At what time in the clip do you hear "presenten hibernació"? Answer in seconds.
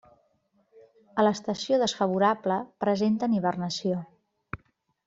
2.87-4.03